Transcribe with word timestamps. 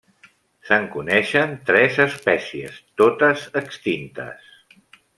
Se'n 0.69 0.87
coneixen 0.95 1.53
tres 1.69 1.99
espècies, 2.07 2.81
totes 3.03 3.47
extintes. 3.65 4.53